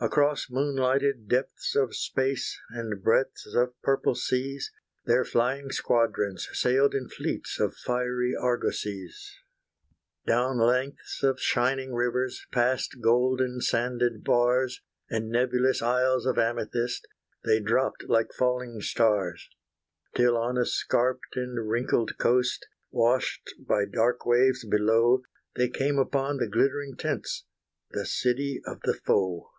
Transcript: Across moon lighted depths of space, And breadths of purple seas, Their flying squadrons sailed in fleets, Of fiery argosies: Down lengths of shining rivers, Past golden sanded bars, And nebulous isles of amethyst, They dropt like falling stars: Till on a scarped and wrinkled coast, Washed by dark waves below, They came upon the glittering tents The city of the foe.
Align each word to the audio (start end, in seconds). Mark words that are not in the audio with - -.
Across 0.00 0.46
moon 0.48 0.76
lighted 0.76 1.26
depths 1.26 1.74
of 1.74 1.96
space, 1.96 2.56
And 2.70 3.02
breadths 3.02 3.48
of 3.52 3.72
purple 3.82 4.14
seas, 4.14 4.70
Their 5.06 5.24
flying 5.24 5.72
squadrons 5.72 6.48
sailed 6.52 6.94
in 6.94 7.08
fleets, 7.08 7.58
Of 7.58 7.74
fiery 7.74 8.32
argosies: 8.40 9.34
Down 10.24 10.56
lengths 10.60 11.24
of 11.24 11.40
shining 11.40 11.94
rivers, 11.94 12.46
Past 12.52 13.00
golden 13.00 13.60
sanded 13.60 14.22
bars, 14.22 14.82
And 15.10 15.30
nebulous 15.30 15.82
isles 15.82 16.26
of 16.26 16.38
amethyst, 16.38 17.08
They 17.44 17.58
dropt 17.58 18.04
like 18.08 18.32
falling 18.32 18.80
stars: 18.80 19.50
Till 20.14 20.36
on 20.36 20.56
a 20.56 20.64
scarped 20.64 21.34
and 21.34 21.68
wrinkled 21.68 22.18
coast, 22.18 22.68
Washed 22.92 23.52
by 23.66 23.84
dark 23.84 24.24
waves 24.24 24.64
below, 24.64 25.24
They 25.56 25.68
came 25.68 25.98
upon 25.98 26.36
the 26.36 26.46
glittering 26.46 26.94
tents 26.94 27.46
The 27.90 28.06
city 28.06 28.62
of 28.64 28.80
the 28.82 28.94
foe. 28.94 29.50